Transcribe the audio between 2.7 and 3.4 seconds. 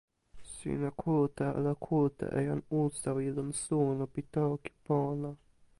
Usawi